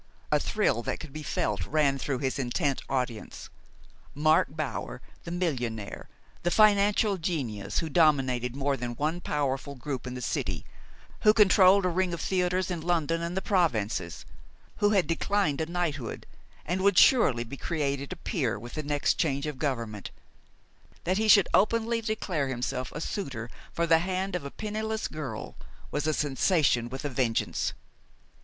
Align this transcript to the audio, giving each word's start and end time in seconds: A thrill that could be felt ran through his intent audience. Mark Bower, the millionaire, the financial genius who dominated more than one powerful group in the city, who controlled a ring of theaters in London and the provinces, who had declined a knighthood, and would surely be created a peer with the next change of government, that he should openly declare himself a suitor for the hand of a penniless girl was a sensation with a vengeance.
A 0.31 0.39
thrill 0.39 0.81
that 0.81 0.99
could 0.99 1.13
be 1.13 1.21
felt 1.21 1.63
ran 1.67 1.99
through 1.99 2.17
his 2.17 2.39
intent 2.39 2.81
audience. 2.89 3.51
Mark 4.15 4.47
Bower, 4.49 4.99
the 5.25 5.29
millionaire, 5.29 6.09
the 6.41 6.49
financial 6.49 7.17
genius 7.19 7.77
who 7.77 7.87
dominated 7.87 8.55
more 8.55 8.75
than 8.75 8.95
one 8.95 9.21
powerful 9.21 9.75
group 9.75 10.07
in 10.07 10.15
the 10.15 10.19
city, 10.21 10.65
who 11.19 11.35
controlled 11.35 11.85
a 11.85 11.89
ring 11.89 12.15
of 12.15 12.19
theaters 12.21 12.71
in 12.71 12.81
London 12.81 13.21
and 13.21 13.37
the 13.37 13.43
provinces, 13.43 14.25
who 14.77 14.89
had 14.89 15.05
declined 15.05 15.61
a 15.61 15.67
knighthood, 15.67 16.25
and 16.65 16.81
would 16.81 16.97
surely 16.97 17.43
be 17.43 17.55
created 17.55 18.11
a 18.11 18.15
peer 18.15 18.57
with 18.57 18.73
the 18.73 18.81
next 18.81 19.19
change 19.19 19.45
of 19.45 19.59
government, 19.59 20.09
that 21.03 21.19
he 21.19 21.27
should 21.27 21.47
openly 21.53 22.01
declare 22.01 22.47
himself 22.47 22.91
a 22.93 22.99
suitor 23.01 23.51
for 23.71 23.85
the 23.85 23.99
hand 23.99 24.35
of 24.35 24.43
a 24.43 24.49
penniless 24.49 25.07
girl 25.07 25.55
was 25.91 26.07
a 26.07 26.13
sensation 26.15 26.89
with 26.89 27.05
a 27.05 27.09
vengeance. 27.09 27.73